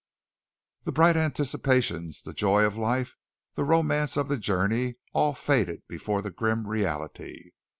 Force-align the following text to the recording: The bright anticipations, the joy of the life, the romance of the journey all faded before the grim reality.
The 0.81 0.91
bright 0.91 1.15
anticipations, 1.15 2.23
the 2.23 2.33
joy 2.33 2.63
of 2.63 2.73
the 2.73 2.79
life, 2.81 3.15
the 3.53 3.63
romance 3.63 4.17
of 4.17 4.29
the 4.29 4.37
journey 4.39 4.95
all 5.13 5.33
faded 5.35 5.83
before 5.87 6.23
the 6.23 6.31
grim 6.31 6.65
reality. 6.65 7.51